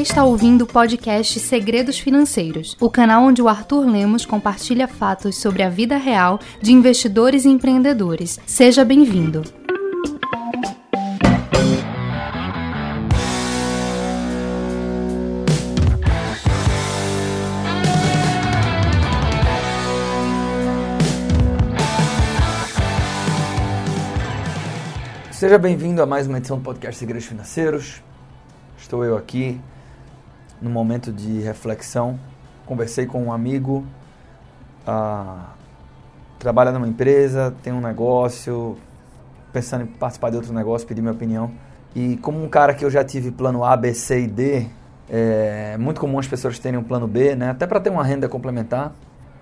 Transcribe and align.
está 0.00 0.24
ouvindo 0.24 0.62
o 0.62 0.66
podcast 0.66 1.38
Segredos 1.38 1.98
Financeiros, 1.98 2.74
o 2.80 2.88
canal 2.88 3.24
onde 3.24 3.42
o 3.42 3.48
Arthur 3.48 3.84
Lemos 3.86 4.24
compartilha 4.24 4.88
fatos 4.88 5.36
sobre 5.36 5.62
a 5.62 5.68
vida 5.68 5.98
real 5.98 6.40
de 6.62 6.72
investidores 6.72 7.44
e 7.44 7.50
empreendedores. 7.50 8.40
Seja 8.46 8.82
bem-vindo. 8.82 9.42
Seja 25.30 25.58
bem-vindo 25.58 26.02
a 26.02 26.06
mais 26.06 26.26
uma 26.26 26.38
edição 26.38 26.56
do 26.56 26.64
podcast 26.64 26.98
Segredos 26.98 27.26
Financeiros. 27.26 28.02
Estou 28.78 29.04
eu 29.04 29.16
aqui 29.16 29.60
no 30.60 30.70
momento 30.70 31.12
de 31.12 31.40
reflexão. 31.40 32.18
Conversei 32.66 33.06
com 33.06 33.22
um 33.24 33.32
amigo, 33.32 33.84
ah, 34.86 35.50
trabalha 36.38 36.70
numa 36.72 36.86
empresa, 36.86 37.54
tem 37.62 37.72
um 37.72 37.80
negócio, 37.80 38.76
pensando 39.52 39.84
em 39.84 39.86
participar 39.86 40.30
de 40.30 40.36
outro 40.36 40.52
negócio, 40.52 40.86
pedir 40.86 41.00
minha 41.00 41.12
opinião. 41.12 41.50
E 41.94 42.16
como 42.18 42.42
um 42.42 42.48
cara 42.48 42.74
que 42.74 42.84
eu 42.84 42.90
já 42.90 43.02
tive 43.02 43.30
plano 43.30 43.64
A, 43.64 43.76
B, 43.76 43.92
C 43.94 44.22
e 44.22 44.26
D, 44.26 44.66
é 45.08 45.76
muito 45.78 46.00
comum 46.00 46.18
as 46.18 46.28
pessoas 46.28 46.58
terem 46.58 46.78
um 46.78 46.84
plano 46.84 47.08
B, 47.08 47.34
né? 47.34 47.50
Até 47.50 47.66
para 47.66 47.80
ter 47.80 47.90
uma 47.90 48.04
renda 48.04 48.28
complementar. 48.28 48.92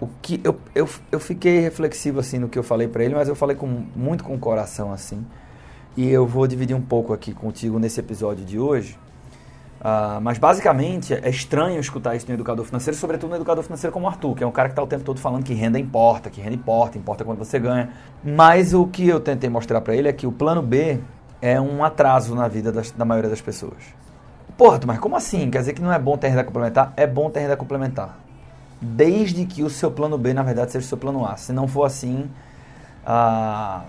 O 0.01 0.09
que 0.23 0.41
eu, 0.45 0.59
eu, 0.75 0.89
eu 1.11 1.21
fiquei 1.21 1.59
reflexivo 1.61 2.21
assim 2.21 2.39
no 2.39 2.49
que 2.49 2.59
eu 2.59 2.63
falei 2.63 2.89
para 2.89 3.05
ele, 3.05 3.15
mas 3.15 3.29
eu 3.29 3.35
falei 3.35 3.57
com, 3.57 3.67
muito 3.95 4.25
com 4.25 4.35
o 4.35 4.39
coração 4.39 4.93
assim 4.93 5.27
e 5.99 6.09
eu 6.09 6.25
vou 6.25 6.47
dividir 6.47 6.77
um 6.77 6.81
pouco 6.81 7.13
aqui 7.13 7.33
contigo 7.33 7.77
nesse 7.81 7.99
episódio 7.99 8.45
de 8.45 8.57
hoje. 8.57 8.97
Uh, 9.81 10.21
mas 10.21 10.39
basicamente 10.39 11.15
é 11.15 11.31
estranho 11.31 11.79
escutar 11.79 12.17
isso 12.17 12.27
no 12.27 12.35
educador 12.35 12.65
financeiro, 12.65 12.99
sobretudo 12.99 13.31
no 13.31 13.37
educador 13.37 13.63
financeiro 13.63 13.93
como 13.93 14.07
o 14.07 14.09
Arthur, 14.09 14.35
que 14.35 14.43
é 14.43 14.47
um 14.47 14.51
cara 14.51 14.69
que 14.69 14.73
está 14.73 14.83
o 14.83 14.87
tempo 14.89 15.05
todo 15.05 15.21
falando 15.21 15.45
que 15.45 15.55
renda 15.55 15.79
importa, 15.79 16.29
que 16.29 16.41
renda 16.41 16.57
importa, 16.57 16.99
importa 16.99 17.25
quanto 17.25 17.39
você 17.39 17.61
ganha. 17.61 17.91
Mas 18.25 18.75
o 18.75 18.87
que 18.87 19.07
eu 19.07 19.21
tentei 19.21 19.49
mostrar 19.49 19.81
para 19.81 19.95
ele 19.95 20.09
é 20.09 20.13
que 20.13 20.27
o 20.27 20.33
plano 20.33 20.63
B 20.63 20.99
é 21.41 21.61
um 21.61 21.85
atraso 21.85 22.35
na 22.35 22.49
vida 22.49 22.73
das, 22.73 22.91
da 22.91 23.05
maioria 23.05 23.31
das 23.31 23.41
pessoas. 23.41 23.77
Porra, 24.57 24.81
mas 24.85 24.99
como 24.99 25.15
assim? 25.15 25.49
Quer 25.49 25.61
dizer 25.61 25.73
que 25.75 25.81
não 25.81 25.93
é 25.93 25.99
bom 25.99 26.17
ter 26.17 26.29
renda 26.29 26.43
complementar? 26.43 26.93
É 26.97 27.07
bom 27.07 27.31
ter 27.31 27.41
renda 27.41 27.57
complementar. 27.57 28.19
Desde 28.81 29.45
que 29.45 29.63
o 29.63 29.71
seu 29.71 29.93
plano 29.93 30.19
B, 30.19 30.35
na 30.35 30.43
verdade, 30.43 30.73
seja 30.73 30.85
o 30.85 30.89
seu 30.89 30.99
plano 30.99 31.25
A. 31.25 31.37
Se 31.37 31.53
não 31.53 31.69
for 31.69 31.85
assim, 31.85 32.29
uh, 33.07 33.83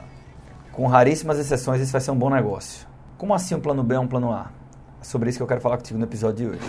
com 0.72 0.86
raríssimas 0.86 1.40
exceções, 1.40 1.82
esse 1.82 1.92
vai 1.92 2.02
ser 2.02 2.12
um 2.12 2.16
bom 2.16 2.30
negócio. 2.30 2.88
Como 3.18 3.34
assim 3.34 3.56
um 3.56 3.60
plano 3.60 3.84
B 3.84 3.96
é 3.96 4.00
um 4.00 4.08
plano 4.08 4.32
A? 4.32 4.59
Sobre 5.02 5.30
isso 5.30 5.40
que 5.40 5.44
eu 5.44 5.48
quero 5.48 5.62
falar 5.62 5.78
contigo 5.78 5.98
no 5.98 6.06
episódio 6.06 6.36
de 6.36 6.48
hoje. 6.48 6.60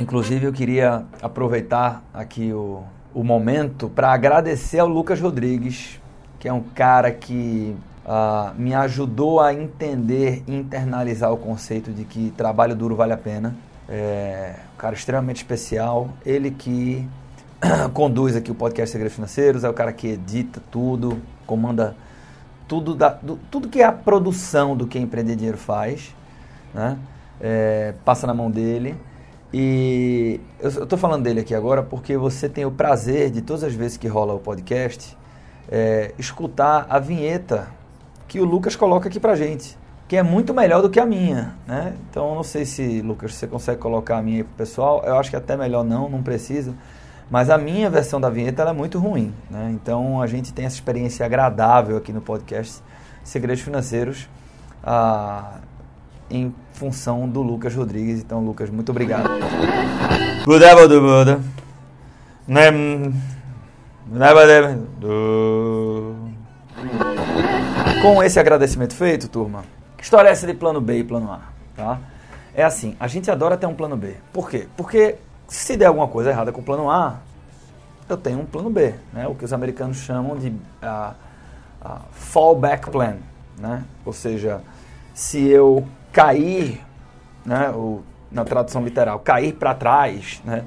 Inclusive, 0.00 0.46
eu 0.46 0.52
queria 0.52 1.04
aproveitar 1.20 2.02
aqui 2.14 2.52
o, 2.52 2.82
o 3.12 3.24
momento 3.24 3.88
para 3.88 4.12
agradecer 4.12 4.78
ao 4.78 4.88
Lucas 4.88 5.20
Rodrigues, 5.20 6.00
que 6.38 6.48
é 6.48 6.52
um 6.52 6.62
cara 6.62 7.10
que 7.10 7.76
uh, 8.06 8.54
me 8.58 8.74
ajudou 8.74 9.40
a 9.40 9.52
entender 9.52 10.42
e 10.46 10.54
internalizar 10.54 11.32
o 11.32 11.36
conceito 11.36 11.92
de 11.92 12.04
que 12.04 12.32
trabalho 12.36 12.74
duro 12.74 12.96
vale 12.96 13.12
a 13.12 13.18
pena. 13.18 13.54
É 13.88 14.54
um 14.74 14.78
cara 14.78 14.94
extremamente 14.94 15.38
especial. 15.38 16.10
Ele 16.24 16.50
que 16.50 17.06
conduz 17.92 18.36
aqui 18.36 18.50
o 18.50 18.54
podcast 18.54 18.92
Segredos 18.92 19.14
Financeiros, 19.14 19.64
é 19.64 19.68
o 19.68 19.74
cara 19.74 19.92
que 19.92 20.08
edita 20.08 20.62
tudo, 20.70 21.20
comanda 21.46 21.96
tudo, 22.66 22.94
da, 22.94 23.10
do, 23.10 23.38
tudo 23.50 23.68
que 23.68 23.80
é 23.80 23.84
a 23.84 23.92
produção 23.92 24.76
do 24.76 24.86
que 24.86 24.98
Empreender 24.98 25.36
Dinheiro 25.36 25.58
faz, 25.58 26.14
né? 26.72 26.98
É, 27.40 27.94
passa 28.04 28.26
na 28.26 28.34
mão 28.34 28.50
dele. 28.50 28.96
E 29.52 30.40
eu 30.60 30.68
estou 30.68 30.98
falando 30.98 31.22
dele 31.22 31.40
aqui 31.40 31.54
agora 31.54 31.82
porque 31.82 32.16
você 32.16 32.48
tem 32.48 32.66
o 32.66 32.70
prazer 32.70 33.30
de 33.30 33.40
todas 33.40 33.64
as 33.64 33.72
vezes 33.72 33.96
que 33.96 34.06
rola 34.06 34.34
o 34.34 34.38
podcast 34.38 35.16
é, 35.70 36.12
escutar 36.18 36.86
a 36.90 36.98
vinheta 36.98 37.68
que 38.26 38.40
o 38.40 38.44
Lucas 38.44 38.76
coloca 38.76 39.08
aqui 39.08 39.18
pra 39.18 39.34
gente 39.34 39.78
que 40.06 40.16
é 40.16 40.22
muito 40.22 40.54
melhor 40.54 40.80
do 40.80 40.88
que 40.88 40.98
a 40.98 41.04
minha, 41.04 41.54
né? 41.66 41.94
Então, 42.10 42.34
não 42.34 42.42
sei 42.42 42.64
se, 42.64 43.02
Lucas, 43.02 43.34
você 43.34 43.46
consegue 43.46 43.78
colocar 43.78 44.16
a 44.16 44.22
minha 44.22 44.38
aí 44.38 44.42
pro 44.42 44.54
pessoal. 44.54 45.02
Eu 45.04 45.18
acho 45.18 45.28
que 45.28 45.36
até 45.36 45.54
melhor 45.54 45.84
não, 45.84 46.08
não 46.08 46.22
precisa. 46.22 46.74
Mas 47.30 47.50
a 47.50 47.58
minha 47.58 47.90
versão 47.90 48.20
da 48.20 48.30
vinheta 48.30 48.62
é 48.62 48.72
muito 48.72 48.98
ruim, 48.98 49.34
né? 49.50 49.70
Então, 49.74 50.20
a 50.20 50.26
gente 50.26 50.52
tem 50.52 50.64
essa 50.64 50.76
experiência 50.76 51.26
agradável 51.26 51.96
aqui 51.96 52.12
no 52.12 52.22
podcast 52.22 52.82
Segredos 53.22 53.62
Financeiros 53.62 54.28
ah, 54.82 55.58
em 56.30 56.54
função 56.72 57.28
do 57.28 57.42
Lucas 57.42 57.74
Rodrigues. 57.74 58.20
Então, 58.20 58.40
Lucas, 58.40 58.70
muito 58.70 58.90
obrigado. 58.90 59.28
Com 68.00 68.22
esse 68.22 68.40
agradecimento 68.40 68.94
feito, 68.94 69.28
turma, 69.28 69.64
que 69.98 70.04
história 70.04 70.30
é 70.30 70.32
essa 70.32 70.46
de 70.46 70.54
plano 70.54 70.80
B 70.80 71.00
e 71.00 71.04
plano 71.04 71.30
A? 71.30 71.40
Tá? 71.76 71.98
É 72.54 72.64
assim, 72.64 72.96
a 72.98 73.06
gente 73.06 73.30
adora 73.30 73.56
ter 73.56 73.66
um 73.66 73.74
plano 73.74 73.96
B. 73.96 74.14
Por 74.32 74.48
quê? 74.48 74.66
Porque 74.76 75.16
se 75.48 75.76
der 75.76 75.86
alguma 75.86 76.06
coisa 76.06 76.30
errada 76.30 76.52
com 76.52 76.60
o 76.60 76.64
plano 76.64 76.90
A, 76.90 77.16
eu 78.08 78.16
tenho 78.16 78.40
um 78.40 78.46
plano 78.46 78.70
B, 78.70 78.94
né? 79.12 79.26
o 79.26 79.34
que 79.34 79.44
os 79.44 79.52
americanos 79.52 79.96
chamam 79.98 80.36
de 80.36 80.48
uh, 80.48 81.14
uh, 81.84 82.00
fallback 82.12 82.90
plan. 82.90 83.16
Né? 83.58 83.82
Ou 84.04 84.12
seja, 84.12 84.62
se 85.14 85.46
eu 85.48 85.86
cair, 86.12 86.84
né, 87.44 87.70
ou, 87.70 88.02
na 88.30 88.44
tradução 88.44 88.84
literal, 88.84 89.18
cair 89.20 89.54
para 89.54 89.74
trás, 89.74 90.40
né, 90.44 90.64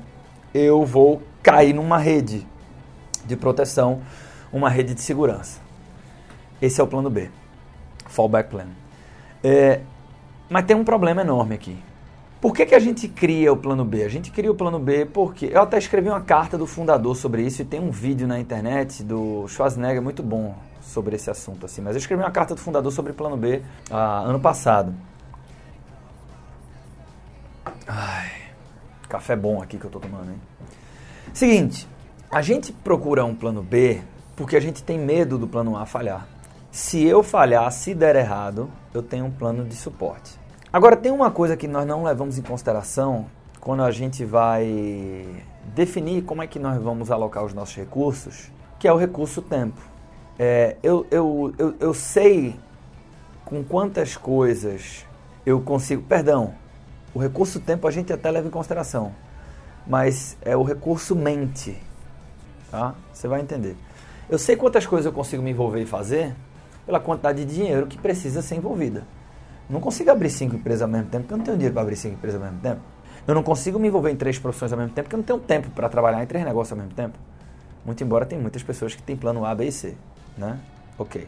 eu 0.53 0.86
vou 0.86 1.22
cair 1.42 1.74
numa 1.74 1.98
rede 1.98 2.46
de 3.25 3.36
proteção, 3.36 4.02
uma 4.52 4.69
rede 4.69 4.94
de 4.94 5.02
segurança. 5.02 5.59
Esse 6.62 6.81
é 6.81 6.84
o 6.84 6.88
plano 6.88 7.09
B, 7.09 7.30
fallback 8.08 8.50
plan. 8.50 8.68
É, 9.44 9.81
mas 10.50 10.66
tem 10.66 10.75
um 10.75 10.84
problema 10.84 11.22
enorme 11.22 11.56
aqui. 11.56 11.78
Por 12.41 12.56
que, 12.56 12.66
que 12.66 12.74
a 12.74 12.79
gente 12.79 13.07
cria 13.07 13.53
o 13.53 13.56
plano 13.56 13.85
B? 13.85 14.03
A 14.03 14.09
gente 14.09 14.31
cria 14.31 14.52
o 14.52 14.56
plano 14.56 14.79
B 14.79 15.06
porque. 15.06 15.52
Eu 15.53 15.62
até 15.62 15.78
escrevi 15.78 16.09
uma 16.09 16.22
carta 16.22 16.57
do 16.57 16.66
fundador 16.66 17.16
sobre 17.16 17.44
isso 17.44 17.62
e 17.62 17.66
tem 17.66 17.79
um 17.79 17.91
vídeo 17.91 18.28
na 18.28 18.40
internet 18.40 19.03
do 19.03 19.47
Schwarzenegger 19.47 20.02
muito 20.02 20.24
bom 20.24 20.56
sobre 20.81 21.16
esse 21.16 21.30
assunto. 21.30 21.68
assim. 21.68 21.81
Mas 21.81 21.94
eu 21.94 22.00
escrevi 22.00 22.24
uma 22.24 22.31
carta 22.31 22.56
do 22.56 22.59
fundador 22.59 22.91
sobre 22.91 23.13
plano 23.13 23.38
B 23.38 23.62
ah, 23.91 24.24
ano 24.25 24.40
passado. 24.40 24.91
Ai, 27.88 28.31
café 29.07 29.35
bom 29.35 29.62
aqui 29.62 29.78
que 29.78 29.85
eu 29.85 29.91
tô 29.91 30.00
tomando, 30.00 30.31
hein? 30.31 30.41
Seguinte, 31.31 31.88
a 32.31 32.41
gente 32.41 32.74
procura 32.74 33.24
um 33.24 33.35
plano 33.35 33.62
B 33.62 34.01
porque 34.35 34.56
a 34.56 34.59
gente 34.59 34.81
tem 34.81 34.97
medo 34.97 35.38
do 35.38 35.47
plano 35.47 35.78
A 35.78 35.85
falhar. 35.85 36.28
Se 36.72 37.03
eu 37.03 37.22
falhar, 37.22 37.72
se 37.72 37.94
der 37.94 38.16
errado, 38.16 38.72
eu 38.96 39.03
tenho 39.03 39.25
um 39.25 39.31
plano 39.31 39.63
de 39.63 39.75
suporte. 39.75 40.41
Agora, 40.74 40.96
tem 40.96 41.12
uma 41.12 41.30
coisa 41.30 41.58
que 41.58 41.68
nós 41.68 41.86
não 41.86 42.06
levamos 42.06 42.38
em 42.38 42.42
consideração 42.42 43.26
quando 43.59 43.84
a 43.84 43.92
gente 43.92 44.24
vai 44.24 45.28
definir 45.76 46.24
como 46.24 46.42
é 46.42 46.48
que 46.48 46.58
nós 46.58 46.82
vamos 46.82 47.12
alocar 47.12 47.44
os 47.44 47.54
nossos 47.54 47.76
recursos, 47.76 48.50
que 48.80 48.88
é 48.88 48.94
o 48.94 48.96
recurso 48.96 49.42
tempo. 49.42 49.81
É, 50.40 50.78
eu, 50.81 51.06
eu, 51.12 51.54
eu, 51.58 51.76
eu 51.78 51.94
sei 51.94 52.56
com 53.44 53.62
quantas 53.66 54.16
coisas 54.16 55.06
eu 55.46 55.60
consigo. 55.60 56.04
Perdão, 56.04 56.54
o 57.14 57.20
recurso 57.20 57.60
tempo 57.60 57.86
a 57.86 57.92
gente 57.92 58.14
até 58.14 58.31
leva 58.31 58.48
em 58.48 58.52
consideração, 58.52 59.12
mas 59.86 60.38
é 60.42 60.56
o 60.56 60.64
recurso 60.64 61.18
mente. 61.18 61.78
Tá? 62.72 62.96
Você 63.12 63.28
vai 63.28 63.42
entender. 63.42 63.75
Eu 64.30 64.40
sei 64.40 64.56
quantas 64.56 64.86
coisas 64.86 65.06
eu 65.06 65.12
consigo 65.12 65.44
me 65.44 65.51
envolver 65.51 65.81
e 65.81 65.86
fazer 65.86 66.34
pela 66.86 67.01
quantidade 67.01 67.44
de 67.44 67.54
dinheiro 67.54 67.88
que 67.88 67.98
precisa 67.98 68.42
ser 68.42 68.56
envolvida. 68.56 69.06
Não 69.71 69.79
consigo 69.79 70.12
abrir 70.12 70.29
cinco 70.29 70.56
empresas 70.56 70.81
ao 70.81 70.88
mesmo 70.89 71.07
tempo, 71.07 71.23
porque 71.23 71.33
eu 71.33 71.38
não 71.38 71.45
tenho 71.45 71.57
dinheiro 71.57 71.73
para 71.73 71.81
abrir 71.81 71.95
cinco 71.95 72.15
empresas 72.15 72.41
ao 72.41 72.45
mesmo 72.45 72.62
tempo. 72.62 72.81
Eu 73.25 73.33
não 73.33 73.41
consigo 73.41 73.79
me 73.79 73.88
envolver 73.88 74.12
em 74.12 74.18
três 74.18 74.38
profissões 74.38 74.73
ao 74.73 74.77
mesmo 74.77 74.94
tempo, 74.94 75.06
porque 75.07 75.15
eu 75.15 75.19
não 75.19 75.23
tenho 75.23 75.39
tempo 75.39 75.69
para 75.69 75.88
trabalhar 75.88 76.21
em 76.21 76.25
três 76.27 76.44
negócios 76.44 76.73
ao 76.73 76.77
mesmo 76.77 76.94
tempo. 76.94 77.18
Muito 77.85 78.03
embora 78.03 78.25
tem 78.25 78.38
muitas 78.38 78.62
pessoas 78.62 78.94
que 78.94 79.01
têm 79.01 79.15
plano 79.15 79.45
A, 79.45 79.56
B 79.56 79.65
e 79.65 79.71
C, 79.71 79.95
né? 80.38 80.59
Ok. 80.97 81.25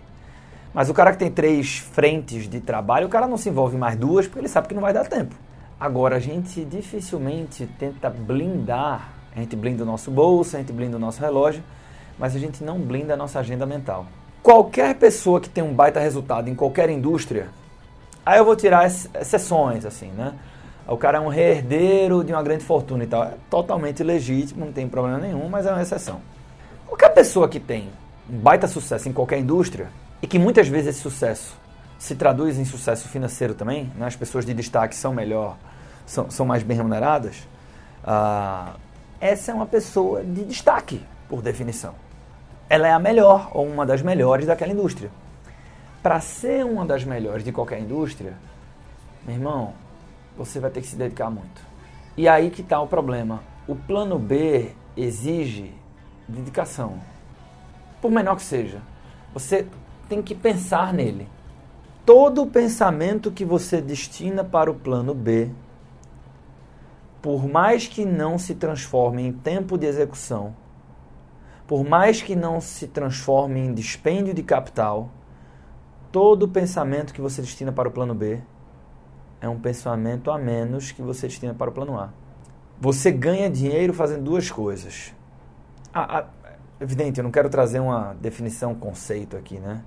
Mas 0.73 0.89
o 0.89 0.93
cara 0.93 1.11
que 1.13 1.19
tem 1.19 1.31
três 1.31 1.77
frentes 1.77 2.49
de 2.49 2.59
trabalho, 2.59 3.07
o 3.07 3.09
cara 3.09 3.27
não 3.27 3.37
se 3.37 3.47
envolve 3.47 3.77
em 3.77 3.79
mais 3.79 3.95
duas, 3.95 4.27
porque 4.27 4.39
ele 4.39 4.49
sabe 4.49 4.67
que 4.67 4.73
não 4.73 4.81
vai 4.81 4.91
dar 4.91 5.07
tempo. 5.07 5.33
Agora, 5.79 6.17
a 6.17 6.19
gente 6.19 6.65
dificilmente 6.65 7.65
tenta 7.79 8.09
blindar, 8.09 9.09
a 9.35 9.39
gente 9.39 9.55
blinda 9.55 9.83
o 9.83 9.85
nosso 9.85 10.11
bolso, 10.11 10.55
a 10.55 10.59
gente 10.59 10.73
blinda 10.73 10.97
o 10.97 10.99
nosso 10.99 11.21
relógio, 11.21 11.63
mas 12.19 12.35
a 12.35 12.39
gente 12.39 12.63
não 12.63 12.79
blinda 12.79 13.13
a 13.13 13.17
nossa 13.17 13.39
agenda 13.39 13.65
mental. 13.65 14.05
Qualquer 14.41 14.95
pessoa 14.95 15.39
que 15.39 15.49
tem 15.49 15.63
um 15.63 15.73
baita 15.73 15.99
resultado 15.99 16.49
em 16.49 16.55
qualquer 16.55 16.89
indústria, 16.89 17.47
aí 18.25 18.39
eu 18.39 18.45
vou 18.45 18.55
tirar 18.55 18.85
exceções, 18.85 19.85
assim, 19.85 20.07
né? 20.09 20.33
O 20.87 20.97
cara 20.97 21.17
é 21.17 21.21
um 21.21 21.31
herdeiro 21.31 22.23
de 22.23 22.33
uma 22.33 22.43
grande 22.43 22.63
fortuna 22.63 23.03
e 23.03 23.07
tal. 23.07 23.23
É 23.23 23.33
totalmente 23.49 24.03
legítimo, 24.03 24.65
não 24.65 24.73
tem 24.73 24.87
problema 24.87 25.17
nenhum, 25.17 25.47
mas 25.47 25.65
é 25.65 25.71
uma 25.71 25.81
exceção. 25.81 26.21
Qualquer 26.85 27.09
pessoa 27.09 27.47
que 27.47 27.59
tem 27.59 27.89
um 28.29 28.37
baita 28.37 28.67
sucesso 28.67 29.07
em 29.07 29.13
qualquer 29.13 29.39
indústria 29.39 29.87
e 30.21 30.27
que 30.27 30.37
muitas 30.37 30.67
vezes 30.67 30.89
esse 30.89 30.99
sucesso 30.99 31.57
se 31.97 32.15
traduz 32.15 32.57
em 32.57 32.65
sucesso 32.65 33.07
financeiro 33.07 33.53
também, 33.53 33.89
né? 33.95 34.05
as 34.05 34.15
pessoas 34.15 34.45
de 34.45 34.53
destaque 34.53 34.93
são 34.93 35.13
melhor, 35.13 35.55
são, 36.05 36.29
são 36.29 36.45
mais 36.45 36.61
bem 36.61 36.75
remuneradas, 36.75 37.47
ah, 38.03 38.73
essa 39.21 39.51
é 39.51 39.55
uma 39.55 39.65
pessoa 39.65 40.21
de 40.21 40.43
destaque, 40.43 41.01
por 41.29 41.41
definição. 41.41 41.95
Ela 42.69 42.89
é 42.89 42.91
a 42.91 42.99
melhor 42.99 43.51
ou 43.53 43.65
uma 43.65 43.85
das 43.85 44.01
melhores 44.01 44.45
daquela 44.45 44.73
indústria. 44.73 45.09
Para 46.03 46.19
ser 46.19 46.65
uma 46.65 46.85
das 46.85 47.05
melhores 47.05 47.45
de 47.45 47.53
qualquer 47.53 47.79
indústria, 47.79 48.33
meu 49.25 49.35
irmão, 49.35 49.73
você 50.37 50.59
vai 50.59 50.69
ter 50.69 50.81
que 50.81 50.87
se 50.87 50.97
dedicar 50.97 51.29
muito. 51.29 51.61
E 52.17 52.27
aí 52.27 52.51
que 52.51 52.61
está 52.61 52.81
o 52.81 52.87
problema. 52.87 53.41
O 53.65 53.73
plano 53.73 54.19
B 54.19 54.73
exige 54.97 55.73
dedicação. 56.27 56.99
Por 58.01 58.11
menor 58.11 58.35
que 58.35 58.41
seja. 58.41 58.81
Você 59.33 59.65
tem 60.09 60.21
que 60.21 60.35
pensar 60.35 60.93
nele. 60.93 61.25
Todo 62.05 62.41
o 62.41 62.47
pensamento 62.47 63.31
que 63.31 63.45
você 63.45 63.81
destina 63.81 64.43
para 64.43 64.69
o 64.69 64.75
plano 64.75 65.13
B, 65.13 65.49
por 67.21 67.47
mais 67.47 67.87
que 67.87 68.03
não 68.03 68.37
se 68.37 68.55
transforme 68.55 69.21
em 69.21 69.31
tempo 69.31 69.77
de 69.77 69.85
execução, 69.85 70.53
por 71.65 71.85
mais 71.85 72.21
que 72.21 72.35
não 72.35 72.59
se 72.59 72.87
transforme 72.87 73.61
em 73.61 73.73
dispêndio 73.73 74.33
de 74.33 74.43
capital, 74.43 75.09
todo 76.13 76.47
pensamento 76.47 77.11
que 77.11 77.19
você 77.19 77.41
destina 77.41 77.71
para 77.71 77.89
o 77.89 77.91
plano 77.91 78.13
B 78.13 78.39
é 79.41 79.49
um 79.49 79.59
pensamento 79.59 80.29
a 80.29 80.37
menos 80.37 80.91
que 80.91 81.01
você 81.01 81.27
destina 81.27 81.55
para 81.55 81.71
o 81.71 81.73
plano 81.73 81.99
A. 81.99 82.11
Você 82.79 83.11
ganha 83.11 83.49
dinheiro 83.49 83.93
fazendo 83.95 84.23
duas 84.23 84.51
coisas. 84.51 85.11
Ah, 85.91 86.19
ah, 86.19 86.53
evidente, 86.79 87.19
eu 87.19 87.23
não 87.23 87.31
quero 87.31 87.49
trazer 87.49 87.79
uma 87.79 88.13
definição, 88.13 88.75
conceito 88.75 89.35
aqui, 89.35 89.57
né? 89.57 89.83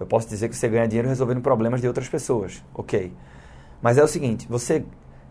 Eu 0.00 0.06
posso 0.06 0.26
dizer 0.26 0.48
que 0.48 0.56
você 0.56 0.68
ganha 0.70 0.88
dinheiro 0.88 1.08
resolvendo 1.08 1.42
problemas 1.42 1.82
de 1.82 1.86
outras 1.86 2.08
pessoas, 2.08 2.64
ok. 2.74 3.14
Mas 3.82 3.98
é 3.98 4.02
o 4.02 4.08
seguinte, 4.08 4.48
você 4.48 4.86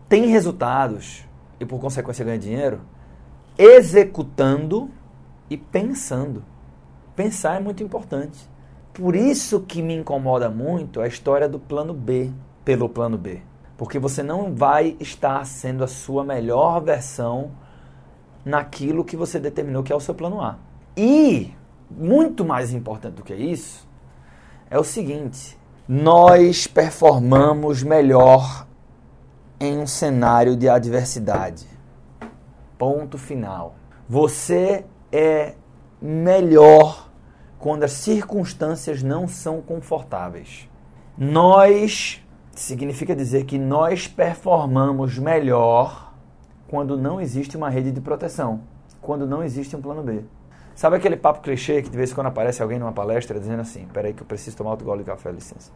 tem 0.08 0.26
resultados 0.26 1.26
e 1.58 1.66
por 1.66 1.80
consequência 1.80 2.24
ganha 2.24 2.38
dinheiro 2.38 2.80
executando 3.58 4.88
e 5.50 5.56
pensando. 5.56 6.44
Pensar 7.16 7.56
é 7.56 7.60
muito 7.60 7.82
importante. 7.82 8.51
Por 8.92 9.16
isso 9.16 9.60
que 9.60 9.80
me 9.80 9.94
incomoda 9.94 10.50
muito 10.50 11.00
a 11.00 11.06
história 11.06 11.48
do 11.48 11.58
plano 11.58 11.94
B 11.94 12.30
pelo 12.64 12.88
plano 12.88 13.16
B. 13.16 13.40
Porque 13.76 13.98
você 13.98 14.22
não 14.22 14.54
vai 14.54 14.96
estar 15.00 15.44
sendo 15.46 15.82
a 15.82 15.88
sua 15.88 16.22
melhor 16.22 16.80
versão 16.80 17.52
naquilo 18.44 19.04
que 19.04 19.16
você 19.16 19.38
determinou 19.40 19.82
que 19.82 19.92
é 19.92 19.96
o 19.96 20.00
seu 20.00 20.14
plano 20.14 20.40
A. 20.40 20.58
E, 20.96 21.54
muito 21.90 22.44
mais 22.44 22.72
importante 22.72 23.14
do 23.14 23.22
que 23.22 23.34
isso, 23.34 23.88
é 24.70 24.78
o 24.78 24.84
seguinte: 24.84 25.58
nós 25.88 26.66
performamos 26.66 27.82
melhor 27.82 28.66
em 29.58 29.78
um 29.78 29.86
cenário 29.86 30.54
de 30.54 30.68
adversidade. 30.68 31.66
Ponto 32.76 33.16
final. 33.16 33.74
Você 34.08 34.84
é 35.10 35.54
melhor 36.00 37.11
quando 37.62 37.84
as 37.84 37.92
circunstâncias 37.92 39.04
não 39.04 39.28
são 39.28 39.62
confortáveis. 39.62 40.68
Nós 41.16 42.20
significa 42.50 43.14
dizer 43.14 43.44
que 43.44 43.56
nós 43.56 44.08
performamos 44.08 45.16
melhor 45.16 46.12
quando 46.66 46.98
não 46.98 47.20
existe 47.20 47.56
uma 47.56 47.70
rede 47.70 47.92
de 47.92 48.00
proteção, 48.00 48.62
quando 49.00 49.28
não 49.28 49.44
existe 49.44 49.76
um 49.76 49.80
plano 49.80 50.02
B. 50.02 50.24
Sabe 50.74 50.96
aquele 50.96 51.16
papo 51.16 51.40
clichê 51.40 51.80
que 51.82 51.88
de 51.88 51.96
vez 51.96 52.10
em 52.10 52.14
quando 52.16 52.26
aparece 52.26 52.60
alguém 52.60 52.80
numa 52.80 52.90
palestra 52.90 53.38
dizendo 53.38 53.60
assim: 53.60 53.86
peraí, 53.92 54.12
que 54.12 54.22
eu 54.22 54.26
preciso 54.26 54.56
tomar 54.56 54.72
outro 54.72 54.84
gole 54.84 55.04
de 55.04 55.10
café, 55.10 55.30
licença. 55.30 55.70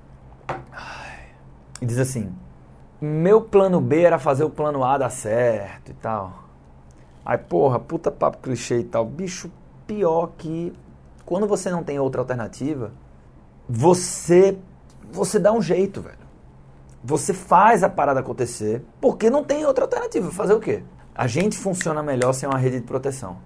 E 1.81 1.87
diz 1.87 2.01
assim: 2.01 2.35
meu 3.01 3.43
plano 3.43 3.81
B 3.81 4.03
era 4.03 4.19
fazer 4.19 4.43
o 4.43 4.51
plano 4.51 4.83
A 4.83 4.99
dar 4.99 5.11
certo 5.11 5.93
e 5.93 5.95
tal. 5.95 6.33
Aí, 7.25 7.39
porra, 7.39 7.79
puta 7.79 8.11
papo 8.11 8.39
clichê 8.39 8.81
e 8.81 8.85
tal. 8.85 9.05
Bicho, 9.05 9.53
pior 9.87 10.33
que 10.37 10.73
quando 11.27 11.47
você 11.47 11.71
não 11.71 11.83
tem 11.83 11.99
outra 11.99 12.21
alternativa, 12.21 12.93
você 13.69 14.57
você 15.13 15.39
dá 15.39 15.53
um 15.53 15.61
jeito, 15.61 16.01
velho. 16.01 16.27
Você 17.03 17.35
faz 17.35 17.83
a 17.83 17.89
parada 17.89 18.21
acontecer 18.21 18.83
porque 19.01 19.29
não 19.29 19.45
tem 19.45 19.65
outra 19.67 19.85
alternativa. 19.85 20.31
Fazer 20.31 20.55
o 20.55 20.61
quê? 20.61 20.83
A 21.15 21.27
gente 21.27 21.57
funciona 21.57 22.03
melhor 22.03 22.33
sem 22.33 22.49
uma 22.49 22.59
rede 22.59 22.81
de 22.81 22.87
proteção. 22.87 23.39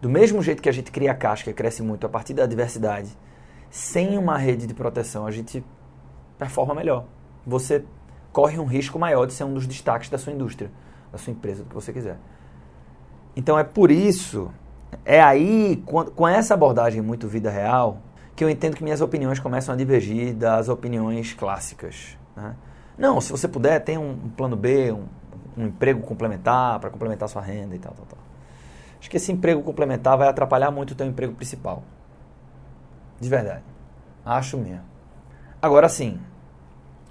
Do 0.00 0.08
mesmo 0.08 0.42
jeito 0.42 0.62
que 0.62 0.68
a 0.68 0.72
gente 0.72 0.90
cria 0.90 1.14
casca 1.14 1.50
e 1.50 1.54
cresce 1.54 1.82
muito 1.82 2.06
a 2.06 2.08
partir 2.08 2.34
da 2.34 2.46
diversidade, 2.46 3.16
sem 3.70 4.18
uma 4.18 4.36
rede 4.36 4.66
de 4.66 4.74
proteção 4.74 5.26
a 5.26 5.30
gente 5.30 5.64
performa 6.38 6.74
melhor. 6.74 7.06
Você 7.46 7.84
corre 8.32 8.58
um 8.58 8.66
risco 8.66 8.98
maior 8.98 9.26
de 9.26 9.32
ser 9.32 9.44
um 9.44 9.54
dos 9.54 9.66
destaques 9.66 10.08
da 10.08 10.18
sua 10.18 10.32
indústria, 10.32 10.70
da 11.10 11.18
sua 11.18 11.32
empresa, 11.32 11.62
do 11.62 11.68
que 11.68 11.74
você 11.74 11.92
quiser. 11.92 12.18
Então 13.36 13.58
é 13.58 13.64
por 13.64 13.90
isso, 13.90 14.50
é 15.04 15.22
aí, 15.22 15.82
com 16.14 16.28
essa 16.28 16.54
abordagem 16.54 17.00
muito 17.00 17.28
vida 17.28 17.50
real, 17.50 17.98
que 18.34 18.42
eu 18.42 18.50
entendo 18.50 18.76
que 18.76 18.82
minhas 18.82 19.00
opiniões 19.00 19.38
começam 19.38 19.74
a 19.74 19.76
divergir 19.76 20.34
das 20.34 20.68
opiniões 20.68 21.32
clássicas. 21.32 22.18
Né? 22.36 22.54
Não, 22.98 23.20
se 23.20 23.30
você 23.30 23.46
puder, 23.46 23.80
tem 23.80 23.96
um, 23.96 24.16
plano 24.36 24.56
B, 24.56 24.92
um, 24.92 25.04
um 25.56 25.66
emprego 25.66 26.00
complementar 26.02 26.78
para 26.80 26.90
complementar 26.90 27.28
sua 27.28 27.42
renda 27.42 27.74
e 27.74 27.78
tal, 27.78 27.92
tal, 27.92 28.06
tal. 28.06 28.18
Acho 28.98 29.10
que 29.10 29.16
esse 29.16 29.30
emprego 29.30 29.62
complementar 29.62 30.16
vai 30.16 30.28
atrapalhar 30.28 30.70
muito 30.70 30.92
o 30.92 30.94
teu 30.94 31.06
emprego 31.06 31.34
principal. 31.34 31.82
De 33.20 33.28
verdade. 33.28 33.62
Acho 34.24 34.56
mesmo. 34.56 34.82
Agora 35.60 35.88
sim, 35.88 36.20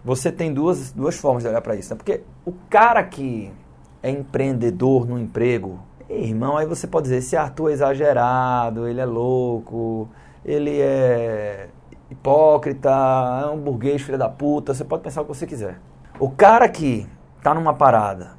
você 0.03 0.31
tem 0.31 0.53
duas, 0.53 0.91
duas 0.91 1.15
formas 1.18 1.44
de 1.44 1.50
olhar 1.50 1.62
para 1.62 1.75
isso. 1.75 1.94
Né? 1.94 1.97
Porque 1.97 2.24
o 2.45 2.51
cara 2.69 3.03
que 3.03 3.53
é 4.01 4.09
empreendedor 4.09 5.07
no 5.07 5.18
emprego, 5.18 5.79
irmão, 6.19 6.57
aí 6.57 6.65
você 6.65 6.88
pode 6.88 7.04
dizer, 7.06 7.18
esse 7.18 7.36
Arthur 7.36 7.69
é 7.69 7.74
exagerado, 7.74 8.88
ele 8.88 9.00
é 9.01 9.06
louco, 9.06 10.10
ele 10.45 10.80
é 10.80 11.69
hipócrita, 12.10 12.89
é 12.89 13.48
um 13.48 13.60
burguês 13.60 14.01
filho 14.01 14.18
da 14.18 14.30
puta, 14.30 14.74
você 14.74 14.83
pode 14.83 15.04
pensar 15.04 15.21
o 15.21 15.25
que 15.25 15.33
você 15.33 15.48
quiser. 15.48 15.80
O 16.19 16.30
cara 16.30 16.69
que 16.69 17.07
tá 17.42 17.54
numa 17.54 17.74
parada, 17.74 18.31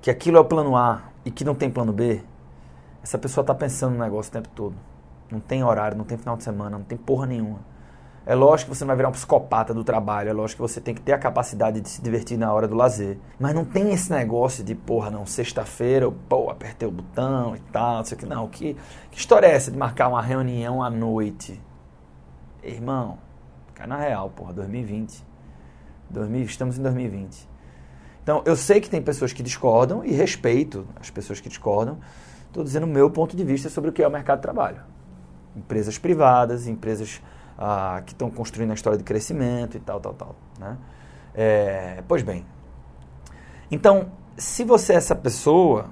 que 0.00 0.10
aquilo 0.10 0.36
é 0.36 0.40
o 0.40 0.44
plano 0.44 0.76
A 0.76 1.02
e 1.24 1.30
que 1.30 1.44
não 1.44 1.54
tem 1.54 1.70
plano 1.70 1.92
B, 1.92 2.22
essa 3.02 3.18
pessoa 3.18 3.44
tá 3.44 3.54
pensando 3.54 3.94
no 3.94 3.98
negócio 3.98 4.30
o 4.30 4.32
tempo 4.32 4.48
todo. 4.54 4.74
Não 5.30 5.40
tem 5.40 5.64
horário, 5.64 5.96
não 5.96 6.04
tem 6.04 6.18
final 6.18 6.36
de 6.36 6.44
semana, 6.44 6.78
não 6.78 6.84
tem 6.84 6.96
porra 6.96 7.26
nenhuma. 7.26 7.60
É 8.24 8.36
lógico 8.36 8.70
que 8.70 8.76
você 8.76 8.84
não 8.84 8.88
vai 8.88 8.96
virar 8.96 9.08
um 9.08 9.12
psicopata 9.12 9.74
do 9.74 9.82
trabalho, 9.82 10.30
é 10.30 10.32
lógico 10.32 10.62
que 10.62 10.72
você 10.72 10.80
tem 10.80 10.94
que 10.94 11.00
ter 11.00 11.12
a 11.12 11.18
capacidade 11.18 11.80
de 11.80 11.88
se 11.88 12.00
divertir 12.00 12.38
na 12.38 12.52
hora 12.52 12.68
do 12.68 12.76
lazer. 12.76 13.18
Mas 13.38 13.52
não 13.52 13.64
tem 13.64 13.92
esse 13.92 14.12
negócio 14.12 14.62
de, 14.62 14.76
porra, 14.76 15.10
não, 15.10 15.26
sexta-feira 15.26 16.04
eu, 16.04 16.12
pô, 16.28 16.48
apertei 16.48 16.86
o 16.86 16.92
botão 16.92 17.56
e 17.56 17.60
tal, 17.72 17.96
não 17.96 18.04
sei 18.04 18.16
o 18.16 18.20
que. 18.20 18.26
Não, 18.26 18.46
que, 18.48 18.76
que 19.10 19.18
história 19.18 19.48
é 19.48 19.54
essa 19.54 19.72
de 19.72 19.76
marcar 19.76 20.08
uma 20.08 20.22
reunião 20.22 20.82
à 20.82 20.88
noite? 20.88 21.60
Irmão, 22.62 23.18
cai 23.74 23.88
na 23.88 23.96
real, 23.96 24.30
porra, 24.30 24.52
2020. 24.52 25.24
2000, 26.08 26.44
estamos 26.44 26.78
em 26.78 26.82
2020. 26.82 27.48
Então, 28.22 28.42
eu 28.44 28.54
sei 28.54 28.80
que 28.80 28.88
tem 28.88 29.02
pessoas 29.02 29.32
que 29.32 29.42
discordam 29.42 30.04
e 30.04 30.12
respeito 30.12 30.86
as 31.00 31.10
pessoas 31.10 31.40
que 31.40 31.48
discordam. 31.48 31.98
Estou 32.46 32.62
dizendo 32.62 32.84
o 32.84 32.88
meu 32.88 33.10
ponto 33.10 33.36
de 33.36 33.42
vista 33.42 33.68
sobre 33.68 33.90
o 33.90 33.92
que 33.92 34.02
é 34.02 34.06
o 34.06 34.10
mercado 34.10 34.38
de 34.38 34.42
trabalho. 34.42 34.80
Empresas 35.56 35.98
privadas, 35.98 36.68
empresas 36.68 37.20
ah, 37.64 38.02
que 38.04 38.12
estão 38.12 38.28
construindo 38.28 38.72
a 38.72 38.74
história 38.74 38.98
de 38.98 39.04
crescimento 39.04 39.76
e 39.76 39.80
tal, 39.80 40.00
tal, 40.00 40.14
tal. 40.14 40.34
Né? 40.58 40.76
É, 41.32 42.02
pois 42.08 42.20
bem, 42.22 42.44
então, 43.70 44.10
se 44.36 44.64
você 44.64 44.94
é 44.94 44.96
essa 44.96 45.14
pessoa, 45.14 45.90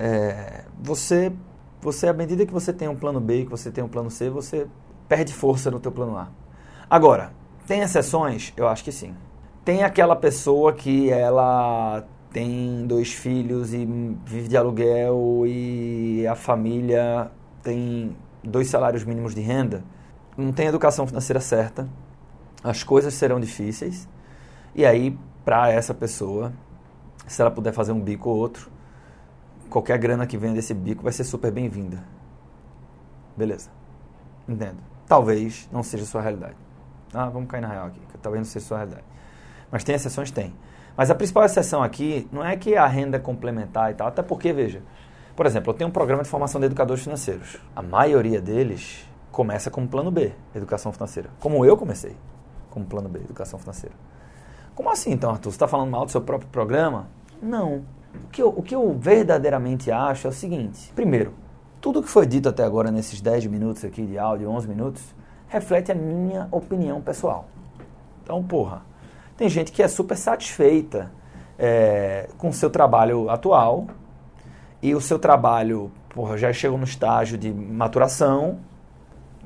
é, 0.00 0.64
você, 0.82 1.32
você, 1.80 2.08
à 2.08 2.12
medida 2.12 2.44
que 2.44 2.52
você 2.52 2.72
tem 2.72 2.88
um 2.88 2.96
plano 2.96 3.20
B, 3.20 3.44
que 3.44 3.50
você 3.50 3.70
tem 3.70 3.84
um 3.84 3.88
plano 3.88 4.10
C, 4.10 4.28
você 4.28 4.66
perde 5.08 5.32
força 5.32 5.70
no 5.70 5.78
teu 5.78 5.92
plano 5.92 6.16
A. 6.16 6.28
Agora, 6.90 7.32
tem 7.64 7.80
exceções? 7.80 8.52
Eu 8.56 8.66
acho 8.66 8.82
que 8.82 8.90
sim. 8.90 9.14
Tem 9.64 9.84
aquela 9.84 10.16
pessoa 10.16 10.72
que 10.72 11.08
ela 11.08 12.04
tem 12.32 12.84
dois 12.84 13.12
filhos 13.12 13.72
e 13.72 13.86
vive 14.26 14.48
de 14.48 14.56
aluguel 14.56 15.44
e 15.46 16.26
a 16.26 16.34
família 16.34 17.30
tem 17.62 18.16
dois 18.42 18.68
salários 18.68 19.04
mínimos 19.04 19.34
de 19.34 19.40
renda, 19.40 19.84
não 20.38 20.52
tem 20.52 20.66
educação 20.66 21.06
financeira 21.06 21.40
certa, 21.40 21.88
as 22.64 22.82
coisas 22.82 23.12
serão 23.14 23.38
difíceis, 23.38 24.08
e 24.74 24.86
aí, 24.86 25.18
para 25.44 25.70
essa 25.70 25.92
pessoa, 25.92 26.52
se 27.26 27.42
ela 27.42 27.50
puder 27.50 27.72
fazer 27.72 27.92
um 27.92 28.00
bico 28.00 28.30
ou 28.30 28.36
outro, 28.36 28.70
qualquer 29.68 29.98
grana 29.98 30.26
que 30.26 30.38
venha 30.38 30.54
desse 30.54 30.72
bico 30.72 31.02
vai 31.02 31.12
ser 31.12 31.24
super 31.24 31.52
bem-vinda. 31.52 32.02
Beleza. 33.36 33.68
Entendo 34.48 34.88
talvez 35.08 35.68
não 35.72 35.82
seja 35.82 36.04
sua 36.04 36.20
realidade. 36.20 36.54
Ah, 37.12 37.30
vamos 37.30 37.48
cair 37.48 37.62
na 37.62 37.68
real 37.68 37.86
aqui, 37.86 38.00
talvez 38.20 38.44
não 38.44 38.44
seja 38.44 38.66
sua 38.66 38.76
realidade. 38.76 39.04
Mas 39.72 39.82
tem 39.82 39.94
exceções? 39.94 40.30
Tem. 40.30 40.54
Mas 40.96 41.10
a 41.10 41.14
principal 41.14 41.44
exceção 41.44 41.82
aqui 41.82 42.28
não 42.30 42.44
é 42.44 42.56
que 42.56 42.76
a 42.76 42.86
renda 42.86 43.16
é 43.16 43.20
complementar 43.20 43.90
e 43.90 43.94
tal, 43.94 44.08
até 44.08 44.22
porque, 44.22 44.52
veja, 44.52 44.82
Por 45.34 45.46
exemplo, 45.46 45.70
eu 45.70 45.74
tenho 45.76 45.88
um 45.88 45.92
programa 45.92 46.24
de 46.24 46.28
formação 46.28 46.60
de 46.60 46.66
educadores 46.66 47.04
financeiros. 47.04 47.58
A 47.76 47.80
maioria 47.80 48.40
deles 48.40 49.07
começa 49.30 49.70
como 49.70 49.88
plano 49.88 50.10
B, 50.10 50.32
educação 50.54 50.92
financeira. 50.92 51.30
Como 51.40 51.64
eu 51.64 51.76
comecei, 51.76 52.16
como 52.70 52.84
plano 52.84 53.08
B, 53.08 53.20
educação 53.20 53.58
financeira. 53.58 53.94
Como 54.74 54.90
assim, 54.90 55.12
então, 55.12 55.30
Arthur? 55.30 55.50
Você 55.50 55.56
está 55.56 55.68
falando 55.68 55.90
mal 55.90 56.04
do 56.04 56.10
seu 56.10 56.20
próprio 56.20 56.48
programa? 56.50 57.08
Não. 57.42 57.84
O 58.14 58.28
que, 58.30 58.42
eu, 58.42 58.48
o 58.48 58.62
que 58.62 58.74
eu 58.74 58.96
verdadeiramente 58.98 59.90
acho 59.90 60.26
é 60.26 60.30
o 60.30 60.32
seguinte: 60.32 60.92
primeiro, 60.94 61.32
tudo 61.80 62.02
que 62.02 62.08
foi 62.08 62.26
dito 62.26 62.48
até 62.48 62.64
agora 62.64 62.90
nesses 62.90 63.20
10 63.20 63.46
minutos 63.46 63.84
aqui 63.84 64.06
de 64.06 64.18
áudio, 64.18 64.48
11 64.50 64.68
minutos, 64.68 65.02
reflete 65.48 65.92
a 65.92 65.94
minha 65.94 66.48
opinião 66.50 67.00
pessoal. 67.00 67.48
Então, 68.22 68.42
porra, 68.42 68.82
tem 69.36 69.48
gente 69.48 69.72
que 69.72 69.82
é 69.82 69.88
super 69.88 70.16
satisfeita 70.16 71.10
é, 71.58 72.28
com 72.38 72.48
o 72.48 72.52
seu 72.52 72.70
trabalho 72.70 73.30
atual 73.30 73.86
e 74.80 74.94
o 74.94 75.00
seu 75.00 75.18
trabalho 75.18 75.90
porra, 76.18 76.36
já 76.36 76.52
chegou 76.52 76.76
no 76.76 76.84
estágio 76.84 77.38
de 77.38 77.52
maturação, 77.52 78.58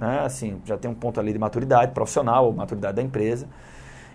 né, 0.03 0.23
assim, 0.25 0.61
já 0.65 0.77
tem 0.77 0.91
um 0.91 0.95
ponto 0.95 1.21
ali 1.21 1.33
de 1.33 1.39
maturidade 1.39 1.93
profissional, 1.93 2.47
ou 2.47 2.53
maturidade 2.53 2.97
da 2.97 3.03
empresa, 3.03 3.47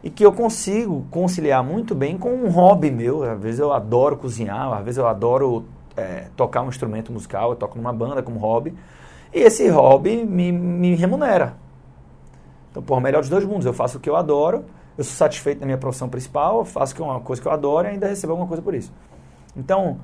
e 0.03 0.09
que 0.09 0.25
eu 0.25 0.33
consigo 0.33 1.05
conciliar 1.09 1.63
muito 1.63 1.95
bem 1.95 2.17
com 2.17 2.29
um 2.29 2.49
hobby 2.49 2.91
meu. 2.91 3.23
Às 3.23 3.39
vezes 3.39 3.59
eu 3.61 3.71
adoro 3.71 4.17
cozinhar, 4.17 4.73
às 4.73 4.83
vezes 4.83 4.97
eu 4.97 5.07
adoro 5.07 5.65
é, 5.95 6.25
tocar 6.35 6.61
um 6.61 6.67
instrumento 6.67 7.11
musical, 7.11 7.51
eu 7.51 7.55
toco 7.55 7.77
numa 7.77 7.93
banda 7.93 8.21
como 8.21 8.37
hobby, 8.37 8.75
e 9.33 9.39
esse 9.39 9.69
hobby 9.69 10.25
me, 10.25 10.51
me 10.51 10.93
remunera. 10.93 11.55
Então, 12.69 12.83
por 12.83 12.99
melhor 12.99 13.21
dos 13.21 13.29
dois 13.29 13.45
mundos, 13.45 13.65
eu 13.65 13.73
faço 13.73 13.97
o 13.97 14.01
que 14.01 14.09
eu 14.09 14.17
adoro, 14.17 14.65
eu 14.97 15.05
sou 15.05 15.13
satisfeito 15.13 15.61
na 15.61 15.65
minha 15.65 15.77
profissão 15.77 16.09
principal, 16.09 16.65
faço 16.65 17.01
uma 17.01 17.21
coisa 17.21 17.41
que 17.41 17.47
eu 17.47 17.51
adoro 17.51 17.87
e 17.87 17.91
ainda 17.91 18.07
recebo 18.07 18.33
alguma 18.33 18.47
coisa 18.47 18.61
por 18.61 18.75
isso. 18.75 18.91
Então, 19.55 19.99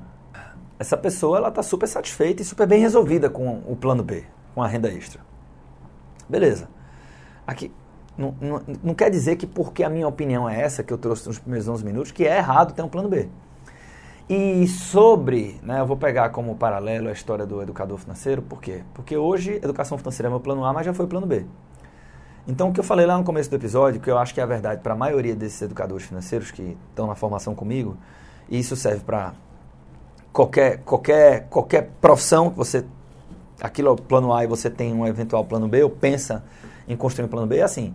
essa 0.78 0.96
pessoa 0.96 1.36
ela 1.36 1.48
está 1.48 1.62
super 1.62 1.86
satisfeita 1.86 2.40
e 2.40 2.44
super 2.44 2.66
bem 2.66 2.80
resolvida 2.80 3.28
com 3.28 3.60
o 3.68 3.76
plano 3.76 4.02
B, 4.02 4.24
com 4.54 4.62
a 4.62 4.66
renda 4.66 4.88
extra. 4.88 5.33
Beleza. 6.28 6.68
Aqui, 7.46 7.72
não, 8.16 8.34
não, 8.40 8.62
não, 8.82 8.94
quer 8.94 9.10
dizer 9.10 9.36
que 9.36 9.46
porque 9.46 9.82
a 9.82 9.90
minha 9.90 10.06
opinião 10.06 10.48
é 10.48 10.60
essa 10.60 10.82
que 10.82 10.92
eu 10.92 10.98
trouxe 10.98 11.26
nos 11.26 11.38
primeiros 11.38 11.68
11 11.68 11.84
minutos, 11.84 12.12
que 12.12 12.26
é 12.26 12.38
errado 12.38 12.72
ter 12.72 12.82
um 12.82 12.88
plano 12.88 13.08
B. 13.08 13.28
E 14.28 14.66
sobre, 14.66 15.60
né, 15.62 15.80
eu 15.80 15.86
vou 15.86 15.96
pegar 15.96 16.30
como 16.30 16.56
paralelo 16.56 17.08
a 17.08 17.12
história 17.12 17.44
do 17.44 17.60
educador 17.60 17.98
financeiro, 17.98 18.40
por 18.40 18.60
quê? 18.60 18.82
Porque 18.94 19.16
hoje 19.16 19.60
educação 19.62 19.98
financeira 19.98 20.28
é 20.28 20.30
meu 20.30 20.40
plano 20.40 20.64
A, 20.64 20.72
mas 20.72 20.86
já 20.86 20.94
foi 20.94 21.06
plano 21.06 21.26
B. 21.26 21.44
Então, 22.46 22.68
o 22.68 22.72
que 22.72 22.80
eu 22.80 22.84
falei 22.84 23.06
lá 23.06 23.16
no 23.16 23.24
começo 23.24 23.48
do 23.48 23.56
episódio, 23.56 24.00
que 24.00 24.10
eu 24.10 24.18
acho 24.18 24.34
que 24.34 24.40
é 24.40 24.42
a 24.42 24.46
verdade 24.46 24.82
para 24.82 24.92
a 24.92 24.96
maioria 24.96 25.34
desses 25.34 25.60
educadores 25.62 26.06
financeiros 26.06 26.50
que 26.50 26.76
estão 26.90 27.06
na 27.06 27.14
formação 27.14 27.54
comigo, 27.54 27.96
e 28.48 28.58
isso 28.58 28.76
serve 28.76 29.02
para 29.02 29.32
qualquer, 30.32 30.78
qualquer, 30.84 31.48
qualquer 31.48 31.90
profissão 32.00 32.50
que 32.50 32.56
você. 32.56 32.84
Aquilo 33.60 33.88
é 33.88 33.90
o 33.92 33.96
plano 33.96 34.32
A 34.32 34.44
e 34.44 34.46
você 34.46 34.68
tem 34.68 34.92
um 34.92 35.06
eventual 35.06 35.44
plano 35.44 35.68
B, 35.68 35.82
ou 35.82 35.90
pensa 35.90 36.44
em 36.88 36.96
construir 36.96 37.26
um 37.26 37.28
plano 37.28 37.46
B, 37.46 37.58
é 37.58 37.62
assim. 37.62 37.94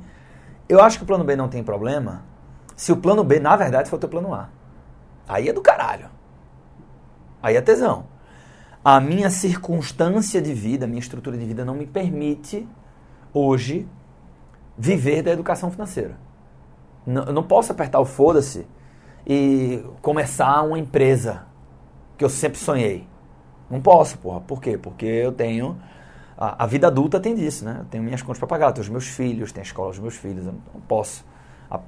Eu 0.67 0.81
acho 0.81 0.97
que 0.97 1.03
o 1.03 1.07
plano 1.07 1.23
B 1.23 1.35
não 1.35 1.47
tem 1.47 1.63
problema 1.63 2.23
se 2.75 2.91
o 2.91 2.97
plano 2.97 3.23
B, 3.23 3.39
na 3.39 3.55
verdade, 3.55 3.89
for 3.89 3.97
o 3.97 3.99
teu 3.99 4.07
plano 4.07 4.33
A. 4.33 4.49
Aí 5.27 5.49
é 5.49 5.53
do 5.53 5.61
caralho. 5.61 6.09
Aí 7.41 7.55
é 7.55 7.61
tesão. 7.61 8.05
A 8.83 8.99
minha 8.99 9.29
circunstância 9.29 10.41
de 10.41 10.53
vida, 10.53 10.85
a 10.85 10.87
minha 10.87 10.99
estrutura 10.99 11.37
de 11.37 11.45
vida 11.45 11.65
não 11.65 11.75
me 11.75 11.85
permite 11.85 12.67
hoje 13.33 13.87
viver 14.77 15.21
da 15.21 15.31
educação 15.31 15.69
financeira. 15.69 16.17
Não, 17.05 17.25
eu 17.25 17.33
não 17.33 17.43
posso 17.43 17.71
apertar 17.71 17.99
o 17.99 18.05
foda-se 18.05 18.65
e 19.27 19.83
começar 20.01 20.61
uma 20.63 20.79
empresa 20.79 21.45
que 22.17 22.23
eu 22.23 22.29
sempre 22.29 22.57
sonhei. 22.57 23.07
Não 23.69 23.81
posso, 23.81 24.17
porra. 24.17 24.41
Por 24.41 24.61
quê? 24.61 24.77
Porque 24.77 25.05
eu 25.05 25.31
tenho. 25.31 25.77
A, 26.37 26.63
a 26.63 26.65
vida 26.65 26.87
adulta 26.87 27.19
tem 27.19 27.35
disso, 27.35 27.65
né? 27.65 27.77
Eu 27.79 27.85
tenho 27.85 28.03
minhas 28.03 28.21
contas 28.21 28.39
para 28.39 28.47
pagar, 28.47 28.71
tenho 28.71 28.83
os 28.83 28.89
meus 28.89 29.07
filhos, 29.07 29.51
tenho 29.51 29.63
a 29.63 29.67
escola 29.67 29.89
dos 29.89 29.99
meus 29.99 30.15
filhos. 30.15 30.45
Eu 30.45 30.53
não 30.53 30.81
posso 30.81 31.25
a, 31.69 31.79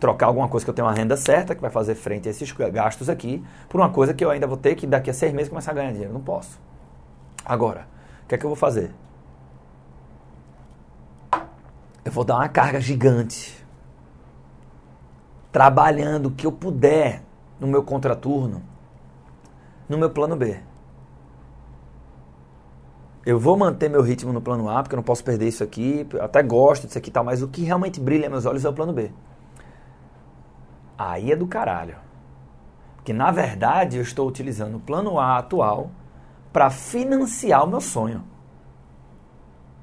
trocar 0.00 0.26
alguma 0.26 0.48
coisa 0.48 0.64
que 0.64 0.70
eu 0.70 0.74
tenho 0.74 0.86
uma 0.86 0.94
renda 0.94 1.16
certa, 1.16 1.54
que 1.54 1.60
vai 1.60 1.70
fazer 1.70 1.94
frente 1.94 2.28
a 2.28 2.30
esses 2.30 2.50
gastos 2.52 3.08
aqui, 3.08 3.44
por 3.68 3.80
uma 3.80 3.90
coisa 3.90 4.14
que 4.14 4.24
eu 4.24 4.30
ainda 4.30 4.46
vou 4.46 4.56
ter 4.56 4.74
que 4.74 4.86
daqui 4.86 5.10
a 5.10 5.14
seis 5.14 5.32
meses 5.32 5.48
começar 5.48 5.72
a 5.72 5.74
ganhar 5.74 5.92
dinheiro. 5.92 6.12
Não 6.12 6.20
posso. 6.20 6.58
Agora, 7.44 7.86
o 8.24 8.28
que 8.28 8.34
é 8.34 8.38
que 8.38 8.44
eu 8.44 8.50
vou 8.50 8.56
fazer? 8.56 8.92
eu 12.08 12.12
vou 12.12 12.24
dar 12.24 12.36
uma 12.36 12.48
carga 12.48 12.80
gigante. 12.80 13.54
Trabalhando 15.52 16.26
o 16.26 16.30
que 16.30 16.46
eu 16.46 16.52
puder 16.52 17.22
no 17.60 17.66
meu 17.66 17.82
contraturno, 17.82 18.62
no 19.88 19.98
meu 19.98 20.10
plano 20.10 20.34
B. 20.34 20.58
Eu 23.26 23.38
vou 23.38 23.56
manter 23.56 23.90
meu 23.90 24.02
ritmo 24.02 24.32
no 24.32 24.40
plano 24.40 24.68
A, 24.70 24.82
porque 24.82 24.94
eu 24.94 24.98
não 24.98 25.04
posso 25.04 25.22
perder 25.22 25.48
isso 25.48 25.62
aqui. 25.62 26.06
Até 26.20 26.42
gosto 26.42 26.86
disso 26.86 26.98
aqui 26.98 27.10
e 27.10 27.12
tal, 27.12 27.24
mas 27.24 27.42
o 27.42 27.48
que 27.48 27.62
realmente 27.62 28.00
brilha 28.00 28.30
meus 28.30 28.46
olhos 28.46 28.64
é 28.64 28.68
o 28.68 28.72
plano 28.72 28.92
B. 28.92 29.10
Aí 30.96 31.32
é 31.32 31.36
do 31.36 31.46
caralho. 31.46 31.96
Porque 32.96 33.12
na 33.12 33.30
verdade 33.30 33.96
eu 33.96 34.02
estou 34.02 34.26
utilizando 34.28 34.76
o 34.76 34.80
plano 34.80 35.18
A 35.18 35.38
atual 35.38 35.90
para 36.52 36.70
financiar 36.70 37.64
o 37.64 37.68
meu 37.68 37.80
sonho. 37.80 38.24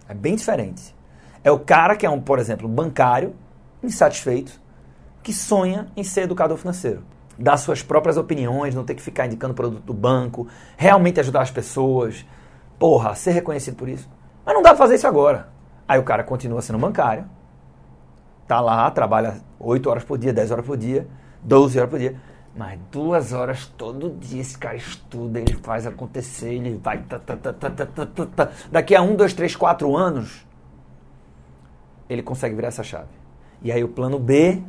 É 0.07 0.13
bem 0.13 0.35
diferente. 0.35 0.95
É 1.43 1.51
o 1.51 1.59
cara 1.59 1.95
que 1.95 2.05
é 2.05 2.09
um, 2.09 2.19
por 2.19 2.39
exemplo, 2.39 2.67
bancário, 2.67 3.35
insatisfeito, 3.81 4.59
que 5.23 5.33
sonha 5.33 5.87
em 5.95 6.03
ser 6.03 6.21
educador 6.21 6.57
financeiro. 6.57 7.03
Dar 7.37 7.57
suas 7.57 7.81
próprias 7.81 8.17
opiniões, 8.17 8.75
não 8.75 8.83
ter 8.83 8.95
que 8.95 9.01
ficar 9.01 9.25
indicando 9.25 9.53
produto 9.53 9.83
do 9.83 9.93
banco, 9.93 10.47
realmente 10.77 11.19
ajudar 11.19 11.41
as 11.41 11.51
pessoas. 11.51 12.25
Porra, 12.77 13.15
ser 13.15 13.31
reconhecido 13.31 13.75
por 13.75 13.89
isso. 13.89 14.09
Mas 14.45 14.53
não 14.53 14.61
dá 14.61 14.69
pra 14.69 14.77
fazer 14.77 14.95
isso 14.95 15.07
agora. 15.07 15.49
Aí 15.87 15.99
o 15.99 16.03
cara 16.03 16.23
continua 16.23 16.61
sendo 16.61 16.79
bancário, 16.79 17.25
tá 18.47 18.59
lá, 18.59 18.89
trabalha 18.91 19.41
8 19.59 19.89
horas 19.89 20.03
por 20.03 20.17
dia, 20.17 20.33
10 20.33 20.51
horas 20.51 20.65
por 20.65 20.77
dia, 20.77 21.07
12 21.43 21.77
horas 21.77 21.89
por 21.89 21.99
dia. 21.99 22.15
Mas 22.55 22.79
duas 22.89 23.33
horas 23.33 23.67
todo 23.77 24.09
dia 24.09 24.39
esse 24.39 24.57
cara 24.57 24.77
estuda, 24.77 25.39
ele 25.39 25.55
faz 25.55 25.85
acontecer, 25.85 26.53
ele 26.53 26.79
vai. 26.81 27.03
Daqui 28.71 28.95
a 28.95 29.01
um, 29.01 29.15
dois, 29.15 29.33
três, 29.33 29.55
quatro 29.55 29.95
anos, 29.95 30.47
ele 32.09 32.23
consegue 32.23 32.55
virar 32.55 32.69
essa 32.69 32.83
chave. 32.83 33.09
E 33.61 33.71
aí 33.71 33.83
o 33.83 33.89
plano 33.89 34.17
B, 34.17 34.63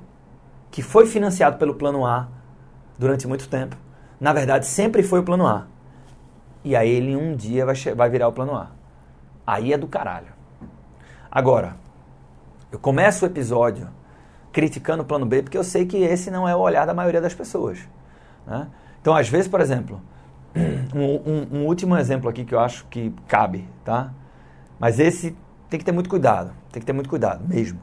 que 0.70 0.82
foi 0.82 1.06
financiado 1.06 1.58
pelo 1.58 1.74
plano 1.74 2.04
A 2.04 2.28
durante 2.98 3.28
muito 3.28 3.48
tempo, 3.48 3.76
na 4.18 4.32
verdade 4.32 4.66
sempre 4.66 5.02
foi 5.02 5.20
o 5.20 5.22
plano 5.22 5.46
A. 5.46 5.66
E 6.66 6.74
aí 6.74 6.90
ele 6.90 7.14
um 7.14 7.36
dia 7.36 7.64
vai, 7.64 7.76
vai 7.94 8.10
virar 8.10 8.26
o 8.26 8.32
plano 8.32 8.52
A. 8.56 8.72
Aí 9.46 9.72
é 9.72 9.78
do 9.78 9.86
caralho. 9.86 10.32
Agora, 11.30 11.76
eu 12.72 12.78
começo 12.80 13.24
o 13.24 13.28
episódio 13.28 13.88
criticando 14.52 15.04
o 15.04 15.06
plano 15.06 15.24
B 15.24 15.44
porque 15.44 15.56
eu 15.56 15.62
sei 15.62 15.86
que 15.86 15.96
esse 15.98 16.28
não 16.28 16.48
é 16.48 16.56
o 16.56 16.58
olhar 16.58 16.84
da 16.84 16.92
maioria 16.92 17.20
das 17.20 17.32
pessoas. 17.32 17.78
Né? 18.44 18.66
Então, 19.00 19.14
às 19.14 19.28
vezes, 19.28 19.46
por 19.46 19.60
exemplo, 19.60 20.00
um, 20.92 21.04
um, 21.04 21.60
um 21.60 21.66
último 21.66 21.96
exemplo 21.96 22.28
aqui 22.28 22.44
que 22.44 22.52
eu 22.52 22.58
acho 22.58 22.84
que 22.86 23.14
cabe, 23.28 23.68
tá? 23.84 24.10
Mas 24.76 24.98
esse 24.98 25.36
tem 25.70 25.78
que 25.78 25.86
ter 25.86 25.92
muito 25.92 26.10
cuidado. 26.10 26.50
Tem 26.72 26.80
que 26.80 26.86
ter 26.86 26.92
muito 26.92 27.08
cuidado, 27.08 27.46
mesmo. 27.46 27.78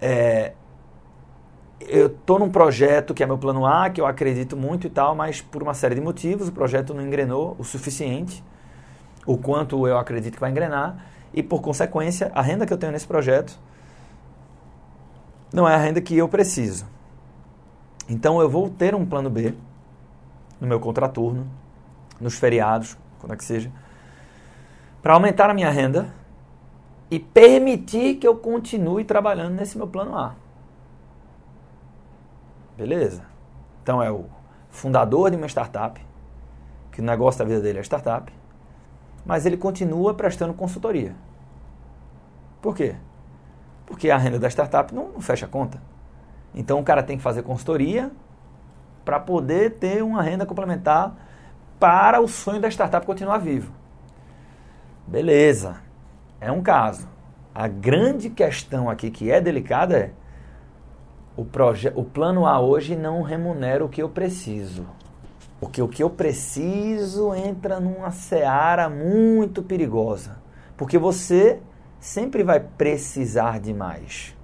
É, 0.00 0.54
eu 1.80 2.06
estou 2.06 2.38
num 2.38 2.50
projeto 2.50 3.12
que 3.12 3.22
é 3.22 3.26
meu 3.26 3.38
plano 3.38 3.66
A, 3.66 3.90
que 3.90 4.00
eu 4.00 4.06
acredito 4.06 4.56
muito 4.56 4.86
e 4.86 4.90
tal, 4.90 5.14
mas 5.14 5.40
por 5.40 5.62
uma 5.62 5.74
série 5.74 5.94
de 5.94 6.00
motivos 6.00 6.48
o 6.48 6.52
projeto 6.52 6.94
não 6.94 7.02
engrenou 7.02 7.56
o 7.58 7.64
suficiente, 7.64 8.42
o 9.26 9.36
quanto 9.36 9.86
eu 9.86 9.98
acredito 9.98 10.34
que 10.34 10.40
vai 10.40 10.50
engrenar, 10.50 11.06
e 11.32 11.42
por 11.42 11.60
consequência 11.60 12.30
a 12.34 12.40
renda 12.40 12.66
que 12.66 12.72
eu 12.72 12.78
tenho 12.78 12.92
nesse 12.92 13.06
projeto 13.06 13.58
não 15.52 15.68
é 15.68 15.74
a 15.74 15.78
renda 15.78 16.00
que 16.00 16.16
eu 16.16 16.28
preciso. 16.28 16.86
Então 18.08 18.40
eu 18.40 18.48
vou 18.48 18.68
ter 18.68 18.94
um 18.94 19.04
plano 19.04 19.30
B 19.30 19.54
no 20.60 20.66
meu 20.66 20.80
contraturno, 20.80 21.46
nos 22.20 22.38
feriados, 22.38 22.96
quando 23.18 23.34
é 23.34 23.36
que 23.36 23.44
seja, 23.44 23.70
para 25.02 25.14
aumentar 25.14 25.50
a 25.50 25.54
minha 25.54 25.70
renda 25.70 26.12
e 27.10 27.18
permitir 27.18 28.16
que 28.16 28.26
eu 28.26 28.36
continue 28.36 29.04
trabalhando 29.04 29.54
nesse 29.54 29.76
meu 29.76 29.86
plano 29.86 30.16
A. 30.16 30.34
Beleza? 32.76 33.22
Então 33.82 34.02
é 34.02 34.10
o 34.10 34.24
fundador 34.70 35.30
de 35.30 35.36
uma 35.36 35.46
startup, 35.46 36.04
que 36.90 37.00
o 37.00 37.04
negócio 37.04 37.38
da 37.38 37.44
vida 37.44 37.60
dele 37.60 37.78
é 37.78 37.82
startup, 37.82 38.32
mas 39.24 39.46
ele 39.46 39.56
continua 39.56 40.14
prestando 40.14 40.52
consultoria. 40.54 41.14
Por 42.60 42.74
quê? 42.74 42.96
Porque 43.86 44.10
a 44.10 44.16
renda 44.16 44.38
da 44.38 44.48
startup 44.48 44.94
não, 44.94 45.08
não 45.08 45.20
fecha 45.20 45.46
a 45.46 45.48
conta. 45.48 45.80
Então 46.54 46.80
o 46.80 46.84
cara 46.84 47.02
tem 47.02 47.16
que 47.16 47.22
fazer 47.22 47.42
consultoria 47.42 48.10
para 49.04 49.20
poder 49.20 49.74
ter 49.74 50.02
uma 50.02 50.22
renda 50.22 50.46
complementar 50.46 51.14
para 51.78 52.20
o 52.20 52.28
sonho 52.28 52.60
da 52.60 52.68
startup 52.68 53.04
continuar 53.04 53.38
vivo. 53.38 53.72
Beleza 55.06 55.76
é 56.40 56.50
um 56.50 56.62
caso. 56.62 57.08
A 57.54 57.66
grande 57.68 58.30
questão 58.30 58.90
aqui 58.90 59.10
que 59.10 59.30
é 59.30 59.40
delicada 59.40 59.96
é 59.96 60.10
o, 61.36 61.46
o 61.94 62.04
plano 62.04 62.46
A 62.46 62.60
hoje 62.60 62.94
não 62.94 63.22
remunera 63.22 63.84
o 63.84 63.88
que 63.88 64.02
eu 64.02 64.08
preciso. 64.08 64.86
Porque 65.60 65.80
o 65.80 65.88
que 65.88 66.02
eu 66.02 66.10
preciso 66.10 67.34
entra 67.34 67.80
numa 67.80 68.10
seara 68.10 68.88
muito 68.88 69.62
perigosa. 69.62 70.36
Porque 70.76 70.98
você 70.98 71.60
sempre 71.98 72.42
vai 72.42 72.60
precisar 72.60 73.58
de 73.60 73.72
mais. 73.72 74.36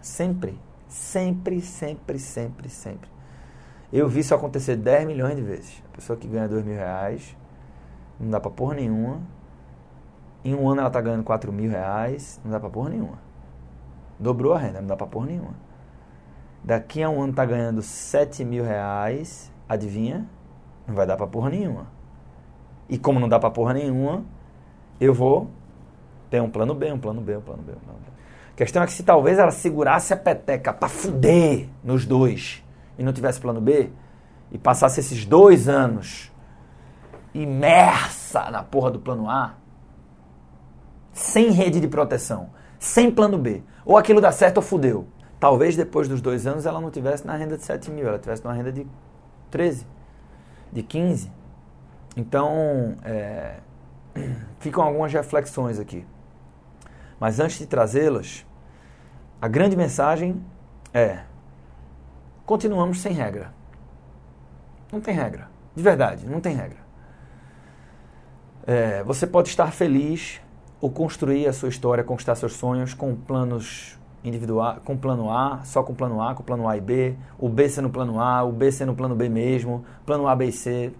Sempre. 0.00 0.58
Sempre, 0.88 1.60
sempre, 1.60 2.18
sempre, 2.18 2.68
sempre. 2.68 3.10
Eu 3.92 4.08
vi 4.08 4.20
isso 4.20 4.34
acontecer 4.34 4.76
10 4.76 5.06
milhões 5.06 5.36
de 5.36 5.42
vezes. 5.42 5.82
A 5.92 5.96
pessoa 5.96 6.16
que 6.16 6.26
ganha 6.26 6.48
2 6.48 6.64
mil 6.64 6.74
reais, 6.74 7.36
não 8.18 8.30
dá 8.30 8.40
pra 8.40 8.50
porra 8.50 8.74
nenhuma. 8.74 9.20
Em 10.44 10.54
um 10.54 10.68
ano 10.68 10.80
ela 10.80 10.90
tá 10.90 11.00
ganhando 11.00 11.22
4 11.22 11.52
mil 11.52 11.70
reais, 11.70 12.40
não 12.44 12.50
dá 12.50 12.58
pra 12.58 12.70
porra 12.70 12.90
nenhuma. 12.90 13.29
Dobrou 14.20 14.52
a 14.52 14.58
renda, 14.58 14.80
não 14.80 14.86
dá 14.86 14.96
pra 14.96 15.06
porra 15.06 15.26
nenhuma. 15.26 15.54
Daqui 16.62 17.02
a 17.02 17.08
um 17.08 17.22
ano 17.22 17.32
tá 17.32 17.44
ganhando 17.44 17.80
7 17.80 18.44
mil 18.44 18.62
reais, 18.62 19.50
adivinha? 19.66 20.28
Não 20.86 20.94
vai 20.94 21.06
dar 21.06 21.16
pra 21.16 21.26
porra 21.26 21.48
nenhuma. 21.48 21.86
E 22.86 22.98
como 22.98 23.18
não 23.18 23.28
dá 23.28 23.38
pra 23.38 23.50
porra 23.50 23.72
nenhuma, 23.72 24.22
eu 25.00 25.14
vou 25.14 25.50
ter 26.28 26.42
um 26.42 26.50
plano 26.50 26.74
B, 26.74 26.92
um 26.92 26.98
plano 26.98 27.22
B, 27.22 27.36
um 27.38 27.40
plano 27.40 27.62
B, 27.62 27.72
um 27.72 27.80
plano 27.80 27.98
B. 28.04 28.10
A 28.52 28.56
questão 28.56 28.82
é 28.82 28.86
que 28.86 28.92
se 28.92 29.02
talvez 29.02 29.38
ela 29.38 29.50
segurasse 29.50 30.12
a 30.12 30.16
peteca 30.18 30.72
pra 30.72 30.88
fuder 30.88 31.66
nos 31.82 32.04
dois 32.04 32.62
e 32.98 33.02
não 33.02 33.14
tivesse 33.14 33.40
plano 33.40 33.60
B, 33.60 33.90
e 34.52 34.58
passasse 34.58 35.00
esses 35.00 35.24
dois 35.24 35.68
anos 35.68 36.30
imersa 37.32 38.50
na 38.50 38.62
porra 38.62 38.90
do 38.90 38.98
plano 38.98 39.30
A, 39.30 39.54
sem 41.12 41.50
rede 41.52 41.80
de 41.80 41.88
proteção, 41.88 42.50
sem 42.78 43.10
plano 43.10 43.38
B, 43.38 43.62
ou 43.84 43.96
aquilo 43.96 44.20
dá 44.20 44.32
certo 44.32 44.58
ou 44.58 44.62
fudeu. 44.62 45.06
Talvez 45.38 45.74
depois 45.74 46.06
dos 46.06 46.20
dois 46.20 46.46
anos 46.46 46.66
ela 46.66 46.80
não 46.80 46.90
tivesse 46.90 47.26
na 47.26 47.34
renda 47.34 47.56
de 47.56 47.64
7 47.64 47.90
mil, 47.90 48.06
ela 48.06 48.18
tivesse 48.18 48.44
na 48.44 48.52
renda 48.52 48.70
de 48.70 48.86
13, 49.50 49.86
de 50.70 50.82
15. 50.82 51.32
Então, 52.16 52.96
é, 53.04 53.56
ficam 54.60 54.84
algumas 54.84 55.12
reflexões 55.12 55.78
aqui. 55.78 56.06
Mas 57.18 57.40
antes 57.40 57.58
de 57.58 57.66
trazê-las, 57.66 58.46
a 59.40 59.48
grande 59.48 59.76
mensagem 59.76 60.44
é: 60.92 61.20
continuamos 62.44 63.00
sem 63.00 63.12
regra. 63.12 63.54
Não 64.92 65.00
tem 65.00 65.14
regra. 65.14 65.48
De 65.74 65.82
verdade, 65.82 66.26
não 66.26 66.40
tem 66.40 66.54
regra. 66.54 66.78
É, 68.66 69.02
você 69.04 69.26
pode 69.26 69.48
estar 69.48 69.72
feliz 69.72 70.40
ou 70.80 70.90
construir 70.90 71.46
a 71.46 71.52
sua 71.52 71.68
história, 71.68 72.02
conquistar 72.02 72.34
seus 72.34 72.54
sonhos 72.54 72.94
com 72.94 73.14
planos 73.14 73.98
individual, 74.24 74.78
com 74.84 74.96
plano 74.96 75.30
A, 75.30 75.60
só 75.64 75.82
com 75.82 75.94
plano 75.94 76.22
A, 76.22 76.34
com 76.34 76.42
plano 76.42 76.68
A 76.68 76.76
e 76.76 76.80
B, 76.80 77.16
o 77.38 77.48
B 77.48 77.68
sendo 77.68 77.90
plano 77.90 78.20
A, 78.20 78.42
o 78.42 78.52
B 78.52 78.70
sendo 78.70 78.94
plano 78.94 79.14
B 79.14 79.28
mesmo, 79.28 79.84
plano 80.06 80.26
A, 80.26 80.34
B 80.34 80.46
e 80.46 80.52
C. 80.52 80.92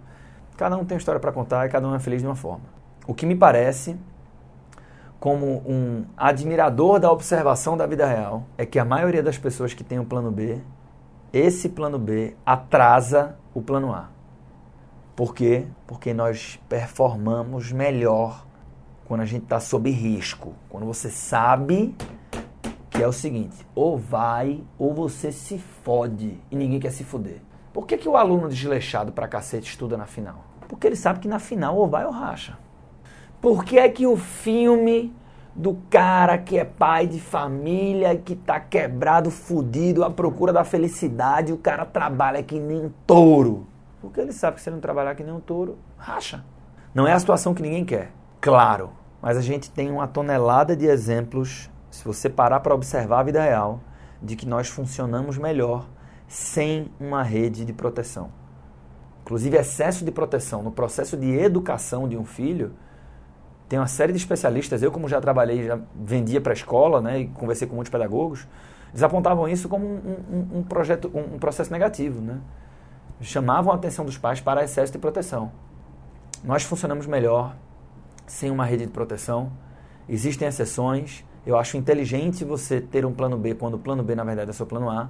Cada 0.57 0.77
um 0.77 0.85
tem 0.85 0.97
história 0.97 1.19
para 1.19 1.31
contar 1.31 1.65
e 1.65 1.69
cada 1.69 1.87
um 1.87 1.95
é 1.95 1.99
feliz 1.99 2.21
de 2.21 2.27
uma 2.27 2.35
forma. 2.35 2.65
O 3.07 3.13
que 3.13 3.25
me 3.25 3.35
parece, 3.35 3.97
como 5.19 5.63
um 5.65 6.05
admirador 6.15 6.99
da 6.99 7.11
observação 7.11 7.75
da 7.75 7.85
vida 7.87 8.05
real, 8.05 8.43
é 8.57 8.65
que 8.65 8.77
a 8.79 8.85
maioria 8.85 9.23
das 9.23 9.37
pessoas 9.37 9.73
que 9.73 9.83
tem 9.83 9.99
o 9.99 10.05
plano 10.05 10.31
B, 10.31 10.59
esse 11.33 11.69
plano 11.69 11.97
B 11.97 12.35
atrasa 12.45 13.37
o 13.53 13.61
plano 13.61 13.93
A. 13.93 14.09
Por 15.15 15.33
quê? 15.33 15.65
Porque 15.85 16.13
nós 16.13 16.59
performamos 16.67 17.71
melhor 17.71 18.45
quando 19.11 19.23
a 19.23 19.25
gente 19.25 19.43
está 19.43 19.59
sob 19.59 19.89
risco. 19.89 20.53
Quando 20.69 20.85
você 20.85 21.09
sabe 21.09 21.93
que 22.89 23.03
é 23.03 23.05
o 23.05 23.11
seguinte, 23.11 23.67
ou 23.75 23.97
vai 23.97 24.63
ou 24.79 24.93
você 24.93 25.33
se 25.33 25.57
fode 25.57 26.39
e 26.49 26.55
ninguém 26.55 26.79
quer 26.79 26.91
se 26.91 27.03
foder. 27.03 27.41
Por 27.73 27.85
que, 27.85 27.97
que 27.97 28.07
o 28.07 28.15
aluno 28.15 28.47
desleixado 28.47 29.11
pra 29.11 29.27
cacete 29.27 29.69
estuda 29.69 29.97
na 29.97 30.05
final? 30.05 30.45
Porque 30.65 30.87
ele 30.87 30.95
sabe 30.95 31.19
que 31.19 31.27
na 31.27 31.39
final 31.39 31.75
ou 31.75 31.89
vai 31.89 32.05
ou 32.05 32.11
racha. 32.13 32.57
Por 33.41 33.65
que 33.65 33.77
é 33.77 33.89
que 33.89 34.07
o 34.07 34.15
filme 34.15 35.13
do 35.53 35.77
cara 35.89 36.37
que 36.37 36.57
é 36.57 36.63
pai 36.63 37.05
de 37.05 37.19
família, 37.19 38.15
que 38.15 38.33
tá 38.33 38.61
quebrado, 38.61 39.29
fudido, 39.29 40.05
à 40.05 40.09
procura 40.09 40.53
da 40.53 40.63
felicidade, 40.63 41.51
o 41.51 41.57
cara 41.57 41.85
trabalha 41.85 42.41
que 42.41 42.57
nem 42.57 42.85
um 42.85 42.91
touro? 43.05 43.67
Porque 43.99 44.21
ele 44.21 44.31
sabe 44.31 44.55
que 44.55 44.61
se 44.61 44.69
ele 44.69 44.75
não 44.75 44.81
trabalhar 44.81 45.13
que 45.15 45.23
nem 45.23 45.33
um 45.33 45.41
touro, 45.41 45.77
racha. 45.97 46.45
Não 46.95 47.05
é 47.05 47.11
a 47.11 47.19
situação 47.19 47.53
que 47.53 47.61
ninguém 47.61 47.83
quer, 47.83 48.09
claro. 48.39 49.00
Mas 49.21 49.37
a 49.37 49.41
gente 49.41 49.69
tem 49.69 49.91
uma 49.91 50.07
tonelada 50.07 50.75
de 50.75 50.85
exemplos 50.85 51.69
se 51.91 52.03
você 52.05 52.29
parar 52.29 52.61
para 52.61 52.73
observar 52.73 53.19
a 53.19 53.23
vida 53.23 53.41
real, 53.41 53.81
de 54.21 54.35
que 54.35 54.47
nós 54.47 54.67
funcionamos 54.67 55.37
melhor 55.37 55.85
sem 56.27 56.89
uma 56.99 57.21
rede 57.21 57.65
de 57.65 57.73
proteção. 57.73 58.31
Inclusive, 59.21 59.57
excesso 59.57 60.05
de 60.05 60.11
proteção 60.11 60.63
no 60.63 60.71
processo 60.71 61.17
de 61.17 61.29
educação 61.37 62.07
de 62.07 62.17
um 62.17 62.23
filho, 62.23 62.73
tem 63.67 63.77
uma 63.79 63.87
série 63.87 64.11
de 64.11 64.17
especialistas, 64.17 64.81
eu 64.81 64.91
como 64.91 65.07
já 65.07 65.21
trabalhei, 65.21 65.65
já 65.65 65.79
vendia 65.95 66.41
para 66.41 66.51
a 66.51 66.55
escola, 66.55 67.01
né, 67.01 67.19
e 67.19 67.27
conversei 67.27 67.67
com 67.67 67.75
muitos 67.75 67.91
pedagogos, 67.91 68.47
eles 68.89 69.03
apontavam 69.03 69.47
isso 69.47 69.69
como 69.69 69.85
um, 69.85 70.17
um, 70.29 70.59
um 70.59 70.63
projeto, 70.63 71.09
um, 71.13 71.35
um 71.35 71.39
processo 71.39 71.71
negativo, 71.71 72.19
né? 72.21 72.39
Chamavam 73.21 73.71
a 73.71 73.75
atenção 73.75 74.03
dos 74.03 74.17
pais 74.17 74.41
para 74.41 74.63
excesso 74.63 74.91
de 74.91 74.97
proteção. 74.97 75.51
Nós 76.43 76.63
funcionamos 76.63 77.05
melhor 77.05 77.55
sem 78.31 78.49
uma 78.49 78.63
rede 78.63 78.85
de 78.85 78.91
proteção. 78.91 79.51
Existem 80.07 80.47
exceções, 80.47 81.25
eu 81.45 81.57
acho 81.57 81.75
inteligente 81.75 82.45
você 82.45 82.79
ter 82.79 83.05
um 83.05 83.13
plano 83.13 83.37
B 83.37 83.53
quando 83.53 83.73
o 83.73 83.79
plano 83.79 84.01
B, 84.01 84.15
na 84.15 84.23
verdade, 84.23 84.49
é 84.49 84.53
seu 84.53 84.65
plano 84.65 84.89
A. 84.89 85.09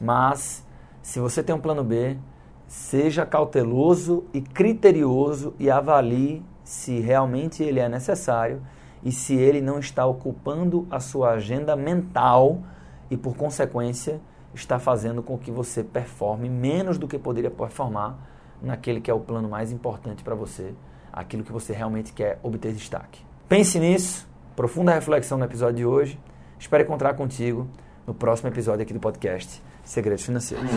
Mas, 0.00 0.66
se 1.00 1.20
você 1.20 1.40
tem 1.40 1.54
um 1.54 1.60
plano 1.60 1.84
B, 1.84 2.18
seja 2.66 3.24
cauteloso 3.24 4.24
e 4.34 4.40
criterioso 4.40 5.54
e 5.56 5.70
avalie 5.70 6.42
se 6.64 6.98
realmente 6.98 7.62
ele 7.62 7.78
é 7.78 7.88
necessário 7.88 8.60
e 9.04 9.12
se 9.12 9.34
ele 9.34 9.60
não 9.60 9.78
está 9.78 10.04
ocupando 10.04 10.86
a 10.90 10.98
sua 10.98 11.34
agenda 11.34 11.76
mental 11.76 12.60
e, 13.08 13.16
por 13.16 13.36
consequência, 13.36 14.20
está 14.52 14.80
fazendo 14.80 15.22
com 15.22 15.38
que 15.38 15.52
você 15.52 15.84
performe 15.84 16.48
menos 16.48 16.98
do 16.98 17.06
que 17.06 17.18
poderia 17.18 17.50
performar 17.50 18.18
naquele 18.60 19.00
que 19.00 19.10
é 19.10 19.14
o 19.14 19.20
plano 19.20 19.48
mais 19.48 19.70
importante 19.70 20.24
para 20.24 20.34
você, 20.34 20.74
aquilo 21.12 21.44
que 21.44 21.52
você 21.52 21.72
realmente 21.72 22.12
quer 22.12 22.38
obter 22.42 22.72
destaque. 22.72 23.20
Pense 23.48 23.78
nisso 23.78 24.26
profunda 24.54 24.92
reflexão 24.92 25.38
no 25.38 25.44
episódio 25.44 25.76
de 25.76 25.86
hoje. 25.86 26.18
Espero 26.58 26.82
encontrar 26.84 27.14
contigo 27.14 27.68
no 28.06 28.14
próximo 28.14 28.48
episódio 28.48 28.82
aqui 28.82 28.92
do 28.92 29.00
podcast 29.00 29.62
Segredos 29.84 30.24
Financeiros. 30.24 30.70